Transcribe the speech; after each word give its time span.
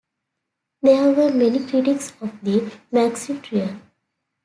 There 0.81 1.11
were 1.13 1.29
many 1.31 1.63
critics 1.63 2.11
of 2.21 2.41
the 2.41 2.61
Maxi 2.91 3.39
Trial. 3.39 3.79